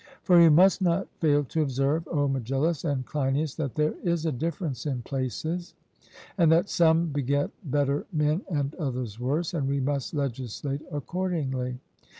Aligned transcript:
For 0.23 0.39
we 0.39 0.49
must 0.49 0.81
not 0.81 1.07
fail 1.19 1.43
to 1.43 1.61
observe, 1.61 2.07
O 2.07 2.27
Megillus 2.27 2.83
and 2.85 3.05
Cleinias, 3.05 3.53
that 3.57 3.75
there 3.75 3.93
is 4.01 4.25
a 4.25 4.31
difference 4.31 4.87
in 4.87 5.03
places, 5.03 5.75
and 6.39 6.51
that 6.51 6.69
some 6.69 7.09
beget 7.09 7.51
better 7.63 8.07
men 8.11 8.41
and 8.49 8.73
others 8.79 9.19
worse; 9.19 9.53
and 9.53 9.67
we 9.67 9.79
must 9.79 10.15
legislate 10.15 10.81
accordingly. 10.91 11.77